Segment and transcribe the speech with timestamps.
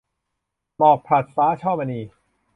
[0.77, 1.99] หมอกผลัดฟ้า- ช่อมณี